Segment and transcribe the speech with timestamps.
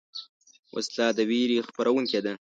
[0.75, 2.33] وسله د ویرې خپرونکې ده